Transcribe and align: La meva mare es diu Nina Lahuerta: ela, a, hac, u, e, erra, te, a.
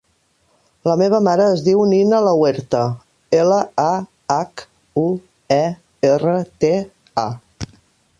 La 0.91 0.93
meva 0.99 1.17
mare 1.25 1.43
es 1.57 1.59
diu 1.65 1.83
Nina 1.91 2.21
Lahuerta: 2.27 2.81
ela, 3.41 3.59
a, 3.83 3.93
hac, 4.37 4.65
u, 5.03 5.07
e, 5.59 5.61
erra, 6.13 6.35
te, 6.65 6.73
a. 7.27 7.27